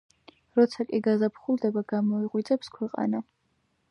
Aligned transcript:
როცა 0.59 0.85
კი 0.91 1.01
გაზაფხულდება 1.07 1.85
გამოიღვიძებს 1.93 2.75
ქვეყანა 2.79 3.23